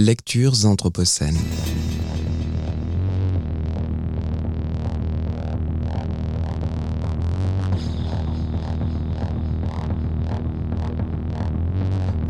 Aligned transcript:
Lectures 0.00 0.64
anthropocènes. 0.64 1.36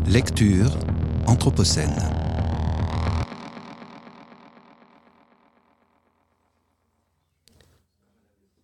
Lecture 0.07 0.79
anthropocène. 1.27 1.95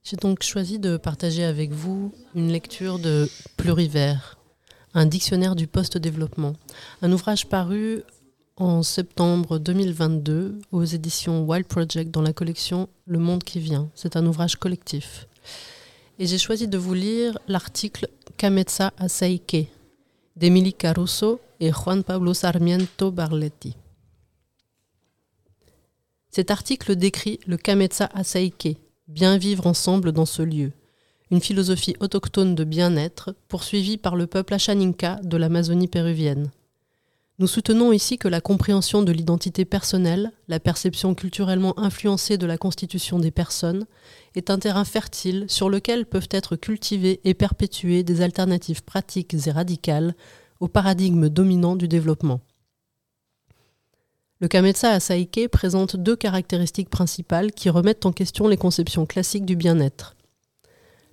J'ai 0.03 0.15
donc 0.15 0.41
choisi 0.41 0.79
de 0.79 0.97
partager 0.97 1.43
avec 1.43 1.71
vous 1.71 2.11
une 2.33 2.51
lecture 2.51 2.97
de 2.97 3.29
Plurivers, 3.55 4.39
un 4.95 5.05
dictionnaire 5.05 5.55
du 5.55 5.67
post-développement, 5.67 6.53
un 7.03 7.11
ouvrage 7.11 7.45
paru 7.45 8.01
en 8.57 8.83
septembre 8.83 9.59
2022 9.59 10.59
aux 10.71 10.83
éditions 10.85 11.43
Wild 11.43 11.67
Project 11.67 12.11
dans 12.11 12.21
la 12.21 12.31
collection 12.31 12.87
Le 13.05 13.19
Monde 13.19 13.43
qui 13.43 13.59
vient. 13.59 13.89
C'est 13.95 14.15
un 14.15 14.25
ouvrage 14.25 14.55
collectif. 14.55 15.27
Et 16.19 16.25
j'ai 16.25 16.37
choisi 16.37 16.69
de 16.69 16.77
vous 16.77 16.93
lire 16.93 17.37
l'article 17.49 18.07
Kametsa 18.37 18.93
Asaike 18.97 19.67
d'Emily 20.37 20.73
Caruso 20.73 21.41
et 21.59 21.71
Juan 21.71 22.03
Pablo 22.03 22.33
Sarmiento 22.33 23.11
Barletti. 23.11 23.75
Cet 26.31 26.49
article 26.49 26.95
décrit 26.95 27.39
le 27.47 27.57
Kametsa 27.57 28.09
Asaike, 28.13 28.77
bien 29.07 29.37
vivre 29.37 29.67
ensemble 29.67 30.13
dans 30.13 30.25
ce 30.25 30.41
lieu, 30.41 30.71
une 31.29 31.41
philosophie 31.41 31.95
autochtone 31.99 32.55
de 32.55 32.63
bien-être 32.63 33.35
poursuivie 33.49 33.97
par 33.97 34.15
le 34.15 34.27
peuple 34.27 34.53
Achaninka 34.53 35.19
de 35.23 35.37
l'Amazonie 35.37 35.87
péruvienne. 35.87 36.51
Nous 37.37 37.47
soutenons 37.47 37.91
ici 37.91 38.17
que 38.17 38.29
la 38.29 38.39
compréhension 38.39 39.03
de 39.03 39.11
l'identité 39.11 39.65
personnelle, 39.65 40.31
la 40.47 40.61
perception 40.61 41.13
culturellement 41.15 41.77
influencée 41.77 42.37
de 42.37 42.45
la 42.45 42.57
constitution 42.57 43.19
des 43.19 43.31
personnes, 43.31 43.87
est 44.35 44.49
un 44.49 44.57
terrain 44.57 44.85
fertile 44.85 45.45
sur 45.49 45.69
lequel 45.69 46.05
peuvent 46.05 46.29
être 46.31 46.55
cultivées 46.55 47.19
et 47.25 47.33
perpétuées 47.33 48.03
des 48.03 48.21
alternatives 48.21 48.83
pratiques 48.83 49.33
et 49.33 49.51
radicales 49.51 50.15
au 50.61 50.69
paradigme 50.69 51.27
dominant 51.27 51.75
du 51.75 51.89
développement. 51.89 52.39
Le 54.39 54.47
Kametsa 54.47 54.91
Asaike 54.91 55.49
présente 55.51 55.97
deux 55.97 56.15
caractéristiques 56.15 56.89
principales 56.89 57.51
qui 57.51 57.69
remettent 57.69 58.05
en 58.05 58.13
question 58.13 58.47
les 58.47 58.57
conceptions 58.57 59.05
classiques 59.05 59.45
du 59.45 59.57
bien-être. 59.57 60.15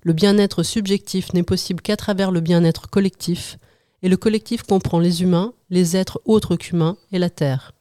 Le 0.05 0.13
bien-être 0.13 0.63
subjectif 0.63 1.33
n'est 1.33 1.43
possible 1.43 1.81
qu'à 1.81 1.97
travers 1.97 2.31
le 2.31 2.41
bien-être 2.41 2.89
collectif, 2.91 3.59
et 4.03 4.09
le 4.09 4.17
collectif 4.17 4.63
comprend 4.63 4.99
les 4.99 5.23
humains, 5.23 5.55
les 5.71 5.97
êtres 5.97 6.21
autres 6.25 6.57
qu'humains 6.57 6.97
et 7.13 7.19
la 7.19 7.31
Terre. 7.31 7.73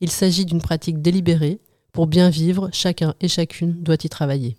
Il 0.00 0.10
s'agit 0.10 0.44
d'une 0.44 0.62
pratique 0.62 1.02
délibérée. 1.02 1.60
Pour 1.92 2.06
bien 2.06 2.30
vivre, 2.30 2.70
chacun 2.72 3.14
et 3.20 3.28
chacune 3.28 3.82
doit 3.82 3.96
y 4.04 4.08
travailler. 4.08 4.56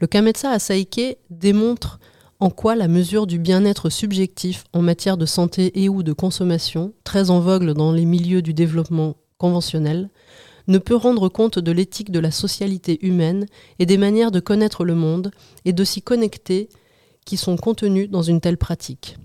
Le 0.00 0.06
Kametsa 0.06 0.50
Asaike 0.50 1.18
démontre 1.28 1.98
en 2.40 2.50
quoi 2.50 2.76
la 2.76 2.88
mesure 2.88 3.26
du 3.26 3.38
bien-être 3.38 3.90
subjectif 3.90 4.64
en 4.72 4.80
matière 4.80 5.16
de 5.16 5.26
santé 5.26 5.82
et 5.82 5.88
ou 5.88 6.02
de 6.02 6.12
consommation, 6.12 6.94
très 7.04 7.30
en 7.30 7.40
vogue 7.40 7.72
dans 7.72 7.92
les 7.92 8.04
milieux 8.04 8.42
du 8.42 8.54
développement 8.54 9.16
conventionnel, 9.38 10.08
ne 10.68 10.78
peut 10.78 10.94
rendre 10.94 11.28
compte 11.28 11.58
de 11.58 11.72
l'éthique 11.72 12.12
de 12.12 12.20
la 12.20 12.30
socialité 12.30 13.04
humaine 13.04 13.46
et 13.78 13.86
des 13.86 13.98
manières 13.98 14.30
de 14.30 14.40
connaître 14.40 14.84
le 14.84 14.94
monde 14.94 15.30
et 15.64 15.72
de 15.72 15.84
s'y 15.84 16.00
connecter 16.00 16.68
qui 17.28 17.36
sont 17.36 17.58
contenus 17.58 18.08
dans 18.08 18.22
une 18.22 18.40
telle 18.40 18.56
pratique. 18.56 19.18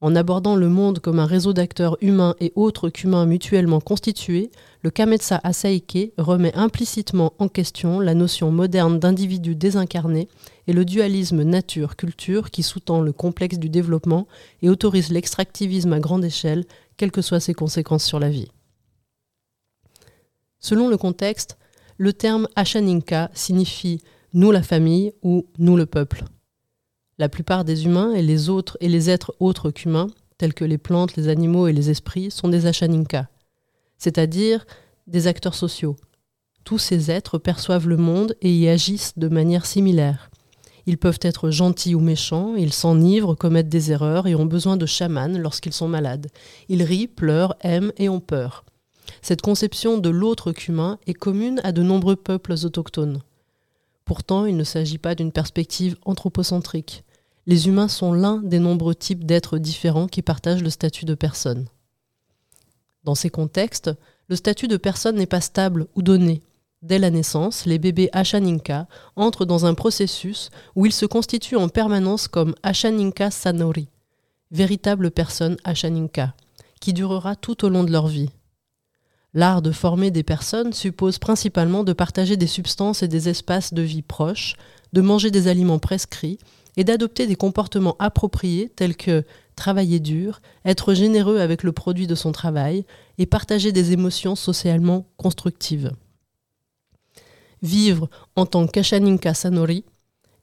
En 0.00 0.16
abordant 0.16 0.56
le 0.56 0.70
monde 0.70 0.98
comme 0.98 1.18
un 1.18 1.26
réseau 1.26 1.52
d'acteurs 1.52 1.98
humains 2.00 2.34
et 2.40 2.54
autres 2.54 2.88
qu'humains 2.88 3.26
mutuellement 3.26 3.80
constitués, 3.80 4.50
le 4.80 4.88
Kametsa 4.88 5.38
Asaike 5.44 6.14
remet 6.16 6.54
implicitement 6.54 7.34
en 7.38 7.48
question 7.48 8.00
la 8.00 8.14
notion 8.14 8.50
moderne 8.50 8.98
d'individu 8.98 9.54
désincarné 9.54 10.28
et 10.66 10.72
le 10.72 10.86
dualisme 10.86 11.42
nature-culture 11.42 12.50
qui 12.50 12.62
sous-tend 12.62 13.02
le 13.02 13.12
complexe 13.12 13.58
du 13.58 13.68
développement 13.68 14.26
et 14.62 14.70
autorise 14.70 15.10
l'extractivisme 15.10 15.92
à 15.92 16.00
grande 16.00 16.24
échelle, 16.24 16.64
quelles 16.96 17.12
que 17.12 17.20
soient 17.20 17.40
ses 17.40 17.52
conséquences 17.52 18.04
sur 18.04 18.20
la 18.20 18.30
vie. 18.30 18.50
Selon 20.60 20.88
le 20.88 20.96
contexte, 20.96 21.58
le 21.98 22.14
terme 22.14 22.48
Ashaninka 22.56 23.30
signifie 23.34 24.00
nous 24.32 24.50
la 24.50 24.62
famille 24.62 25.12
ou 25.22 25.46
nous 25.58 25.76
le 25.76 25.84
peuple. 25.84 26.24
La 27.18 27.30
plupart 27.30 27.64
des 27.64 27.86
humains 27.86 28.12
et 28.12 28.22
les 28.22 28.50
autres 28.50 28.76
et 28.80 28.88
les 28.88 29.08
êtres 29.08 29.34
autres 29.40 29.70
qu'humains, 29.70 30.08
tels 30.36 30.52
que 30.52 30.66
les 30.66 30.76
plantes, 30.76 31.16
les 31.16 31.28
animaux 31.28 31.66
et 31.66 31.72
les 31.72 31.88
esprits, 31.88 32.30
sont 32.30 32.48
des 32.48 32.66
ashaninka, 32.66 33.28
c'est-à-dire 33.96 34.66
des 35.06 35.26
acteurs 35.26 35.54
sociaux. 35.54 35.96
Tous 36.64 36.78
ces 36.78 37.10
êtres 37.10 37.38
perçoivent 37.38 37.88
le 37.88 37.96
monde 37.96 38.36
et 38.42 38.54
y 38.54 38.68
agissent 38.68 39.16
de 39.16 39.28
manière 39.28 39.64
similaire. 39.64 40.30
Ils 40.84 40.98
peuvent 40.98 41.20
être 41.22 41.50
gentils 41.50 41.94
ou 41.94 42.00
méchants, 42.00 42.54
ils 42.54 42.72
s'enivrent, 42.72 43.34
commettent 43.34 43.68
des 43.68 43.92
erreurs 43.92 44.26
et 44.26 44.34
ont 44.34 44.46
besoin 44.46 44.76
de 44.76 44.86
chamans 44.86 45.38
lorsqu'ils 45.38 45.72
sont 45.72 45.88
malades. 45.88 46.28
Ils 46.68 46.82
rient, 46.82 47.08
pleurent, 47.08 47.56
aiment 47.60 47.92
et 47.96 48.08
ont 48.08 48.20
peur. 48.20 48.64
Cette 49.22 49.42
conception 49.42 49.98
de 49.98 50.10
l'autre 50.10 50.52
qu'humain 50.52 50.98
est 51.06 51.14
commune 51.14 51.60
à 51.64 51.72
de 51.72 51.82
nombreux 51.82 52.16
peuples 52.16 52.54
autochtones. 52.64 53.22
Pourtant, 54.06 54.46
il 54.46 54.56
ne 54.56 54.64
s'agit 54.64 54.98
pas 54.98 55.14
d'une 55.14 55.32
perspective 55.32 55.96
anthropocentrique 56.06 57.04
les 57.46 57.68
humains 57.68 57.88
sont 57.88 58.12
l'un 58.12 58.38
des 58.38 58.58
nombreux 58.58 58.94
types 58.94 59.24
d'êtres 59.24 59.58
différents 59.58 60.08
qui 60.08 60.22
partagent 60.22 60.62
le 60.62 60.70
statut 60.70 61.04
de 61.04 61.14
personne. 61.14 61.66
Dans 63.04 63.14
ces 63.14 63.30
contextes, 63.30 63.90
le 64.28 64.34
statut 64.34 64.66
de 64.66 64.76
personne 64.76 65.16
n'est 65.16 65.26
pas 65.26 65.40
stable 65.40 65.86
ou 65.94 66.02
donné. 66.02 66.42
Dès 66.82 66.98
la 66.98 67.10
naissance, 67.10 67.64
les 67.64 67.78
bébés 67.78 68.10
Ashaninka 68.12 68.88
entrent 69.14 69.44
dans 69.44 69.64
un 69.64 69.74
processus 69.74 70.50
où 70.74 70.86
ils 70.86 70.92
se 70.92 71.06
constituent 71.06 71.56
en 71.56 71.68
permanence 71.68 72.26
comme 72.26 72.54
Ashaninka 72.64 73.30
Sanori, 73.30 73.88
véritable 74.50 75.12
personne 75.12 75.56
Ashaninka, 75.62 76.34
qui 76.80 76.92
durera 76.92 77.36
tout 77.36 77.64
au 77.64 77.68
long 77.68 77.84
de 77.84 77.92
leur 77.92 78.08
vie. 78.08 78.30
L'art 79.36 79.60
de 79.60 79.70
former 79.70 80.10
des 80.10 80.22
personnes 80.22 80.72
suppose 80.72 81.18
principalement 81.18 81.84
de 81.84 81.92
partager 81.92 82.38
des 82.38 82.46
substances 82.46 83.02
et 83.02 83.08
des 83.08 83.28
espaces 83.28 83.74
de 83.74 83.82
vie 83.82 84.00
proches, 84.00 84.56
de 84.94 85.02
manger 85.02 85.30
des 85.30 85.46
aliments 85.46 85.78
prescrits 85.78 86.38
et 86.78 86.84
d'adopter 86.84 87.26
des 87.26 87.36
comportements 87.36 87.96
appropriés 87.98 88.70
tels 88.74 88.96
que 88.96 89.24
travailler 89.54 90.00
dur, 90.00 90.40
être 90.64 90.94
généreux 90.94 91.38
avec 91.38 91.64
le 91.64 91.72
produit 91.72 92.06
de 92.06 92.14
son 92.14 92.32
travail 92.32 92.86
et 93.18 93.26
partager 93.26 93.72
des 93.72 93.92
émotions 93.92 94.36
socialement 94.36 95.06
constructives. 95.18 95.92
Vivre 97.60 98.08
en 98.36 98.46
tant 98.46 98.66
qu'Ashaninka 98.66 99.34
Sanori 99.34 99.84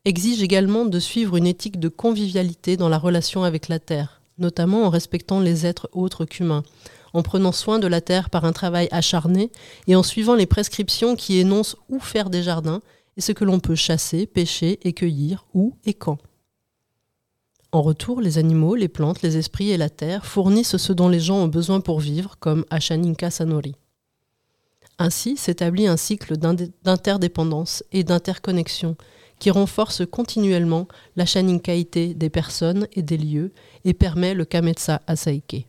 exige 0.05 0.43
également 0.43 0.85
de 0.85 0.99
suivre 0.99 1.35
une 1.35 1.47
éthique 1.47 1.79
de 1.79 1.89
convivialité 1.89 2.77
dans 2.77 2.89
la 2.89 2.99
relation 2.99 3.43
avec 3.43 3.69
la 3.69 3.79
Terre, 3.79 4.21
notamment 4.37 4.83
en 4.83 4.89
respectant 4.91 5.39
les 5.39 5.65
êtres 5.65 5.89
autres 5.93 6.25
qu'humains, 6.25 6.63
en 7.13 7.23
prenant 7.23 7.51
soin 7.51 7.79
de 7.79 7.87
la 7.87 8.01
Terre 8.01 8.29
par 8.29 8.45
un 8.45 8.53
travail 8.53 8.87
acharné 8.91 9.51
et 9.87 9.95
en 9.95 10.03
suivant 10.03 10.35
les 10.35 10.45
prescriptions 10.45 11.15
qui 11.15 11.37
énoncent 11.37 11.77
où 11.89 11.99
faire 11.99 12.29
des 12.29 12.43
jardins 12.43 12.81
et 13.17 13.21
ce 13.21 13.31
que 13.31 13.45
l'on 13.45 13.59
peut 13.59 13.75
chasser, 13.75 14.25
pêcher 14.25 14.79
et 14.83 14.93
cueillir, 14.93 15.45
où 15.53 15.77
et 15.85 15.93
quand. 15.93 16.17
En 17.71 17.81
retour, 17.81 18.21
les 18.21 18.37
animaux, 18.37 18.75
les 18.75 18.87
plantes, 18.87 19.21
les 19.21 19.37
esprits 19.37 19.71
et 19.71 19.77
la 19.77 19.89
terre 19.89 20.25
fournissent 20.25 20.77
ce 20.77 20.93
dont 20.93 21.09
les 21.09 21.19
gens 21.19 21.37
ont 21.37 21.47
besoin 21.47 21.81
pour 21.81 21.99
vivre, 21.99 22.35
comme 22.39 22.65
Ashaninka 22.69 23.31
Sanori. 23.31 23.75
Ainsi 24.99 25.37
s'établit 25.37 25.87
un 25.87 25.97
cycle 25.97 26.37
d'interdépendance 26.37 27.83
et 27.91 28.03
d'interconnexion 28.03 28.95
qui 29.39 29.49
renforce 29.49 30.03
continuellement 30.05 30.87
l'Ashaninkaïté 31.15 32.13
des 32.13 32.29
personnes 32.29 32.87
et 32.93 33.01
des 33.01 33.17
lieux 33.17 33.51
et 33.85 33.93
permet 33.93 34.35
le 34.35 34.45
Kametsa 34.45 35.01
Asaike. 35.07 35.65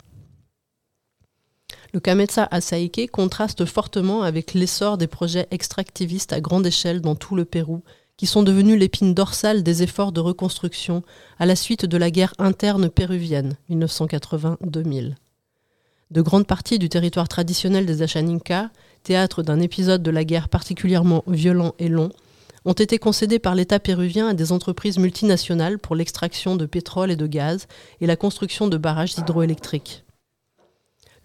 Le 1.95 2.01
Kametsa 2.01 2.49
Asaike 2.51 3.09
contraste 3.13 3.65
fortement 3.67 4.23
avec 4.23 4.53
l'essor 4.53 4.99
des 4.99 5.07
projets 5.07 5.47
extractivistes 5.53 6.33
à 6.33 6.41
grande 6.41 6.67
échelle 6.67 7.01
dans 7.01 7.15
tout 7.15 7.37
le 7.37 7.45
Pérou, 7.45 7.85
qui 8.17 8.27
sont 8.27 8.43
devenus 8.43 8.77
l'épine 8.77 9.15
dorsale 9.15 9.63
des 9.63 9.85
efforts 9.85 10.11
de 10.11 10.19
reconstruction 10.19 11.05
à 11.39 11.47
la 11.47 11.55
suite 11.55 11.87
de 11.87 11.97
la 11.97 12.11
guerre 12.11 12.35
interne 12.41 12.91
péruvienne 12.91 13.57
1980-2000. 13.71 15.15
De 16.11 16.21
grandes 16.21 16.49
parties 16.49 16.81
du 16.81 16.89
territoire 16.89 17.29
traditionnel 17.29 17.87
des 17.87 18.03
Achaninka, 18.03 18.71
théâtre 19.05 19.45
d'un 19.45 19.61
épisode 19.61 20.03
de 20.03 20.11
la 20.11 20.25
guerre 20.25 20.49
particulièrement 20.49 21.23
violent 21.29 21.77
et 21.79 21.89
long, 21.89 22.11
ont 22.65 22.73
été 22.73 22.99
concédées 22.99 23.39
par 23.39 23.55
l'État 23.55 23.79
péruvien 23.79 24.27
à 24.27 24.35
des 24.35 24.51
entreprises 24.51 24.99
multinationales 24.99 25.79
pour 25.79 25.95
l'extraction 25.95 26.57
de 26.57 26.67
pétrole 26.67 27.13
et 27.13 27.17
de 27.17 27.29
gaz 27.29 27.69
et 28.01 28.09
la 28.09 28.17
construction 28.17 28.67
de 28.67 28.79
barrages 28.79 29.17
hydroélectriques. 29.17 30.04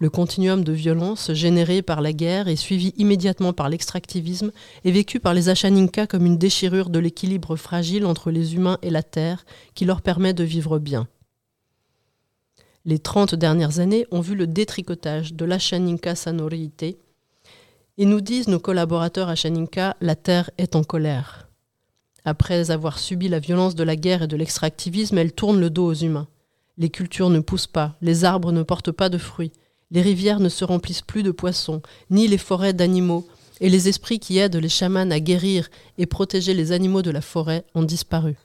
Le 0.00 0.08
continuum 0.08 0.64
de 0.64 0.72
violence 0.72 1.30
généré 1.34 1.82
par 1.82 2.00
la 2.00 2.14
guerre 2.14 2.48
et 2.48 2.56
suivi 2.56 2.94
immédiatement 2.96 3.52
par 3.52 3.68
l'extractivisme 3.68 4.50
est 4.86 4.90
vécu 4.90 5.20
par 5.20 5.34
les 5.34 5.50
Achaninka 5.50 6.06
comme 6.06 6.24
une 6.24 6.38
déchirure 6.38 6.88
de 6.88 6.98
l'équilibre 6.98 7.54
fragile 7.54 8.06
entre 8.06 8.30
les 8.30 8.54
humains 8.54 8.78
et 8.80 8.88
la 8.88 9.02
terre 9.02 9.44
qui 9.74 9.84
leur 9.84 10.00
permet 10.00 10.32
de 10.32 10.42
vivre 10.42 10.78
bien. 10.78 11.06
Les 12.86 12.98
30 12.98 13.34
dernières 13.34 13.78
années 13.78 14.06
ont 14.10 14.22
vu 14.22 14.34
le 14.34 14.46
détricotage 14.46 15.34
de 15.34 15.44
l'Ashaninka 15.44 16.14
Sanoriite 16.14 16.96
et 17.98 18.06
nous 18.06 18.22
disent 18.22 18.48
nos 18.48 18.58
collaborateurs 18.58 19.28
à 19.28 19.34
Shaninka, 19.34 19.98
la 20.00 20.16
terre 20.16 20.50
est 20.56 20.76
en 20.76 20.82
colère. 20.82 21.50
Après 22.24 22.70
avoir 22.70 22.98
subi 22.98 23.28
la 23.28 23.38
violence 23.38 23.74
de 23.74 23.84
la 23.84 23.96
guerre 23.96 24.22
et 24.22 24.28
de 24.28 24.36
l'extractivisme, 24.36 25.18
elle 25.18 25.32
tourne 25.32 25.60
le 25.60 25.68
dos 25.68 25.88
aux 25.88 25.94
humains. 25.94 26.28
Les 26.78 26.88
cultures 26.88 27.28
ne 27.28 27.40
poussent 27.40 27.66
pas, 27.66 27.98
les 28.00 28.24
arbres 28.24 28.52
ne 28.52 28.62
portent 28.62 28.92
pas 28.92 29.10
de 29.10 29.18
fruits, 29.18 29.52
les 29.90 30.02
rivières 30.02 30.40
ne 30.40 30.48
se 30.48 30.64
remplissent 30.64 31.02
plus 31.02 31.22
de 31.22 31.30
poissons, 31.30 31.82
ni 32.10 32.28
les 32.28 32.38
forêts 32.38 32.72
d'animaux, 32.72 33.26
et 33.60 33.68
les 33.68 33.88
esprits 33.88 34.18
qui 34.18 34.38
aident 34.38 34.56
les 34.56 34.68
chamans 34.68 35.10
à 35.10 35.20
guérir 35.20 35.68
et 35.98 36.06
protéger 36.06 36.54
les 36.54 36.72
animaux 36.72 37.02
de 37.02 37.10
la 37.10 37.20
forêt 37.20 37.64
ont 37.74 37.82
disparu. 37.82 38.36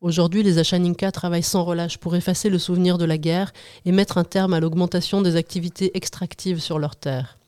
Aujourd'hui, 0.00 0.42
les 0.42 0.58
Ashaninka 0.58 1.12
travaillent 1.12 1.42
sans 1.44 1.62
relâche 1.62 1.98
pour 1.98 2.16
effacer 2.16 2.48
le 2.48 2.58
souvenir 2.58 2.98
de 2.98 3.04
la 3.04 3.18
guerre 3.18 3.52
et 3.84 3.92
mettre 3.92 4.18
un 4.18 4.24
terme 4.24 4.54
à 4.54 4.60
l'augmentation 4.60 5.22
des 5.22 5.36
activités 5.36 5.96
extractives 5.96 6.58
sur 6.58 6.78
leurs 6.78 6.96
terres. 6.96 7.38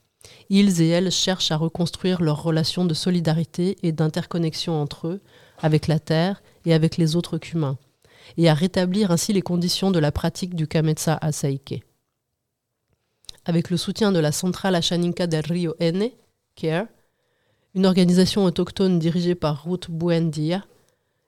Ils 0.50 0.81
et 0.81 0.88
elles 0.88 1.11
cherchent 1.11 1.50
à 1.50 1.56
reconstruire 1.56 2.23
leurs 2.23 2.43
relations 2.43 2.85
de 2.85 2.94
solidarité 2.94 3.77
et 3.82 3.93
d'interconnexion 3.93 4.81
entre 4.81 5.09
eux, 5.09 5.20
avec 5.61 5.88
la 5.88 5.99
terre 5.99 6.43
et 6.65 6.75
avec 6.75 6.97
les 6.97 7.17
autres 7.17 7.41
humains, 7.53 7.77
et 8.37 8.49
à 8.49 8.55
rétablir 8.55 9.11
ainsi 9.11 9.32
les 9.32 9.43
conditions 9.43 9.91
de 9.91 9.99
la 9.99 10.12
pratique 10.12 10.55
du 10.55 10.69
Kametsa 10.69 11.19
Asaike. 11.20 11.82
Avec 13.46 13.69
le 13.69 13.76
soutien 13.76 14.11
de 14.11 14.19
la 14.19 14.32
centrale 14.32 14.75
Ashaninka 14.75 15.26
del 15.26 15.44
Rio 15.44 15.75
Ene, 15.79 16.11
CARE, 16.56 16.87
une 17.75 17.85
organisation 17.85 18.44
autochtone 18.44 18.99
dirigée 18.99 19.35
par 19.35 19.64
Ruth 19.64 19.91
Buendia, 19.91 20.64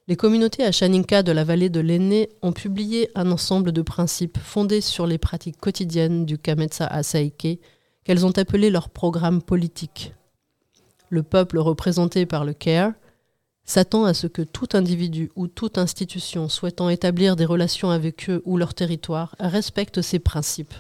les 0.09 0.17
communautés 0.17 0.65
Ashaninka 0.65 1.23
de 1.23 1.33
la 1.33 1.45
vallée 1.45 1.69
de 1.69 1.81
l'Aîné 1.81 2.31
ont 2.41 2.53
publié 2.53 3.11
un 3.15 3.31
ensemble 3.31 3.73
de 3.73 3.83
principes 3.83 4.39
fondés 4.39 4.81
sur 4.81 5.07
les 5.07 5.19
pratiques 5.19 5.59
quotidiennes 5.59 6.25
du 6.25 6.39
Kametsa 6.39 6.87
Asaike 6.87 7.61
qu'elles 8.05 8.25
ont 8.25 8.39
appelé 8.39 8.71
leur 8.71 8.89
programme 8.89 9.43
politique. 9.43 10.15
Le 11.11 11.23
peuple 11.23 11.59
représenté 11.59 12.25
par 12.25 12.45
le 12.45 12.55
CARE 12.55 12.93
s'attend 13.65 14.05
à 14.05 14.15
ce 14.15 14.29
que 14.29 14.43
tout 14.43 14.69
individu 14.73 15.31
ou 15.37 15.49
toute 15.49 15.77
institution 15.77 16.49
souhaitant 16.49 16.89
établir 16.89 17.37
des 17.37 17.45
relations 17.45 17.91
avec 17.91 18.31
eux 18.31 18.41
ou 18.47 18.57
leur 18.57 18.73
territoire 18.73 19.35
respecte 19.41 20.01
ces 20.01 20.21
principes. 20.21 20.75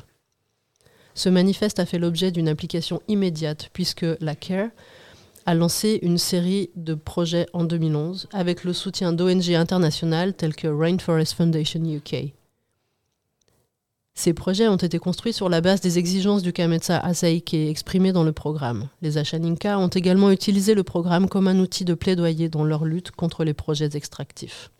Ce 1.16 1.30
manifeste 1.30 1.80
a 1.80 1.86
fait 1.86 1.98
l'objet 1.98 2.30
d'une 2.30 2.46
application 2.46 3.00
immédiate 3.08 3.70
puisque 3.72 4.04
la 4.20 4.34
CARE 4.34 4.68
a 5.46 5.54
lancé 5.54 5.98
une 6.02 6.18
série 6.18 6.68
de 6.76 6.92
projets 6.92 7.46
en 7.54 7.64
2011 7.64 8.28
avec 8.32 8.64
le 8.64 8.74
soutien 8.74 9.14
d'ONG 9.14 9.50
internationales 9.54 10.34
telles 10.34 10.54
que 10.54 10.68
Rainforest 10.68 11.32
Foundation 11.32 11.82
UK. 11.82 12.34
Ces 14.14 14.34
projets 14.34 14.68
ont 14.68 14.76
été 14.76 14.98
construits 14.98 15.32
sur 15.32 15.48
la 15.48 15.62
base 15.62 15.80
des 15.80 15.98
exigences 15.98 16.42
du 16.42 16.52
Kametsa 16.52 16.98
Asaike 16.98 17.54
exprimées 17.54 18.12
dans 18.12 18.24
le 18.24 18.32
programme. 18.32 18.88
Les 19.00 19.16
Ashaninka 19.16 19.78
ont 19.78 19.88
également 19.88 20.30
utilisé 20.30 20.74
le 20.74 20.82
programme 20.82 21.30
comme 21.30 21.48
un 21.48 21.58
outil 21.60 21.86
de 21.86 21.94
plaidoyer 21.94 22.50
dans 22.50 22.64
leur 22.64 22.84
lutte 22.84 23.10
contre 23.10 23.42
les 23.42 23.54
projets 23.54 23.90
extractifs. 23.94 24.70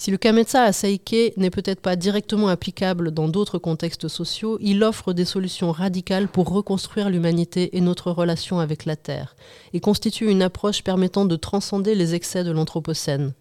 Si 0.00 0.12
le 0.12 0.16
Kametsa 0.16 0.62
Asaike 0.62 1.34
n'est 1.36 1.50
peut-être 1.50 1.80
pas 1.80 1.96
directement 1.96 2.46
applicable 2.46 3.10
dans 3.10 3.26
d'autres 3.26 3.58
contextes 3.58 4.06
sociaux, 4.06 4.56
il 4.60 4.84
offre 4.84 5.12
des 5.12 5.24
solutions 5.24 5.72
radicales 5.72 6.28
pour 6.28 6.50
reconstruire 6.50 7.10
l'humanité 7.10 7.76
et 7.76 7.80
notre 7.80 8.12
relation 8.12 8.60
avec 8.60 8.84
la 8.84 8.94
Terre, 8.94 9.34
et 9.72 9.80
constitue 9.80 10.30
une 10.30 10.42
approche 10.42 10.84
permettant 10.84 11.24
de 11.24 11.34
transcender 11.34 11.96
les 11.96 12.14
excès 12.14 12.44
de 12.44 12.52
l'Anthropocène. 12.52 13.34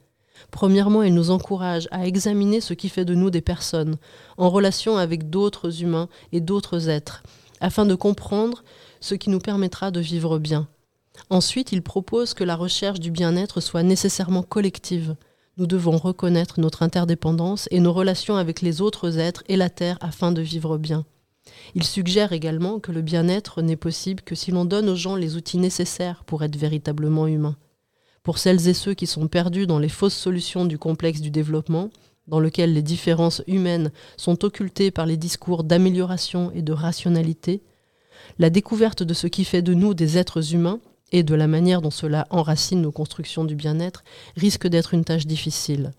Premièrement, 0.49 1.03
elle 1.03 1.13
nous 1.13 1.29
encourage 1.29 1.87
à 1.91 2.07
examiner 2.07 2.59
ce 2.59 2.73
qui 2.73 2.89
fait 2.89 3.05
de 3.05 3.13
nous 3.13 3.29
des 3.29 3.41
personnes, 3.41 3.97
en 4.37 4.49
relation 4.49 4.97
avec 4.97 5.29
d'autres 5.29 5.83
humains 5.83 6.09
et 6.31 6.41
d'autres 6.41 6.89
êtres, 6.89 7.21
afin 7.61 7.85
de 7.85 7.93
comprendre 7.93 8.63
ce 8.99 9.13
qui 9.13 9.29
nous 9.29 9.39
permettra 9.39 9.91
de 9.91 9.99
vivre 9.99 10.39
bien. 10.39 10.67
Ensuite, 11.29 11.71
il 11.71 11.83
propose 11.83 12.33
que 12.33 12.43
la 12.43 12.55
recherche 12.55 12.99
du 12.99 13.11
bien-être 13.11 13.61
soit 13.61 13.83
nécessairement 13.83 14.43
collective. 14.43 15.15
Nous 15.57 15.67
devons 15.67 15.97
reconnaître 15.97 16.59
notre 16.59 16.83
interdépendance 16.83 17.67
et 17.71 17.79
nos 17.79 17.93
relations 17.93 18.37
avec 18.37 18.61
les 18.61 18.81
autres 18.81 19.17
êtres 19.17 19.43
et 19.47 19.57
la 19.57 19.69
Terre 19.69 19.97
afin 20.01 20.31
de 20.31 20.41
vivre 20.41 20.77
bien. 20.77 21.05
Il 21.75 21.83
suggère 21.83 22.33
également 22.33 22.79
que 22.79 22.91
le 22.91 23.01
bien-être 23.01 23.61
n'est 23.61 23.75
possible 23.75 24.21
que 24.21 24.35
si 24.35 24.51
l'on 24.51 24.65
donne 24.65 24.89
aux 24.89 24.95
gens 24.95 25.15
les 25.15 25.35
outils 25.35 25.57
nécessaires 25.57 26.23
pour 26.25 26.43
être 26.43 26.55
véritablement 26.55 27.27
humains 27.27 27.57
pour 28.27 28.39
celles 28.39 28.67
et 28.67 28.73
ceux 28.73 28.93
qui 28.93 29.07
sont 29.07 29.29
perdus 29.29 29.67
dans 29.67 29.79
les 29.79 29.87
fausses 29.87 30.13
solutions 30.13 30.65
du 30.65 30.77
complexe 30.77 31.21
du 31.21 31.31
développement, 31.31 31.91
dans 32.27 32.41
lequel 32.41 32.73
les 32.73 32.81
différences 32.81 33.41
humaines 33.47 33.89
sont 34.17 34.43
occultées 34.43 34.91
par 34.91 35.05
les 35.05 35.15
discours 35.15 35.63
d'amélioration 35.63 36.51
et 36.53 36.61
de 36.61 36.73
rationalité, 36.73 37.61
la 38.37 38.49
découverte 38.49 39.01
de 39.01 39.13
ce 39.13 39.27
qui 39.27 39.45
fait 39.45 39.61
de 39.61 39.73
nous 39.73 39.93
des 39.93 40.17
êtres 40.17 40.53
humains 40.53 40.81
et 41.11 41.23
de 41.23 41.35
la 41.35 41.47
manière 41.47 41.81
dont 41.81 41.91
cela 41.91 42.27
enracine 42.29 42.81
nos 42.81 42.91
constructions 42.91 43.45
du 43.45 43.55
bien-être 43.55 44.03
risque 44.35 44.67
d'être 44.67 44.93
une 44.93 45.05
tâche 45.05 45.25
difficile. 45.25 45.91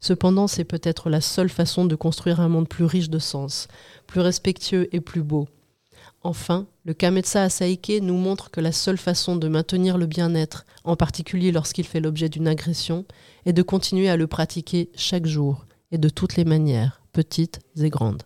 Cependant, 0.00 0.46
c'est 0.46 0.64
peut-être 0.64 1.10
la 1.10 1.20
seule 1.20 1.48
façon 1.48 1.84
de 1.84 1.96
construire 1.96 2.40
un 2.40 2.48
monde 2.48 2.68
plus 2.68 2.84
riche 2.84 3.10
de 3.10 3.18
sens, 3.18 3.68
plus 4.06 4.20
respectueux 4.20 4.88
et 4.92 5.00
plus 5.00 5.22
beau, 5.22 5.48
Enfin, 6.22 6.66
le 6.84 6.94
Kametsa 6.94 7.44
Asaike 7.44 7.92
nous 8.02 8.16
montre 8.16 8.50
que 8.50 8.60
la 8.60 8.72
seule 8.72 8.98
façon 8.98 9.36
de 9.36 9.48
maintenir 9.48 9.98
le 9.98 10.06
bien-être, 10.06 10.66
en 10.84 10.96
particulier 10.96 11.52
lorsqu'il 11.52 11.86
fait 11.86 12.00
l'objet 12.00 12.28
d'une 12.28 12.48
agression, 12.48 13.04
est 13.46 13.52
de 13.52 13.62
continuer 13.62 14.08
à 14.08 14.16
le 14.16 14.26
pratiquer 14.26 14.90
chaque 14.96 15.26
jour 15.26 15.64
et 15.92 15.98
de 15.98 16.08
toutes 16.08 16.36
les 16.36 16.44
manières, 16.44 17.00
petites 17.12 17.60
et 17.80 17.88
grandes. 17.88 18.24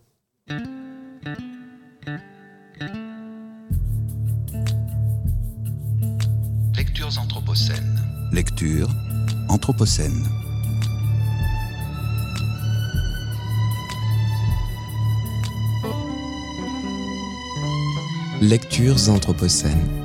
Lectures 7.13 7.25
anthropocènes. 7.25 8.01
Lecture 8.31 8.89
anthropocène. 9.47 10.23
Lectures 18.41 19.09
anthropocènes. 19.09 20.02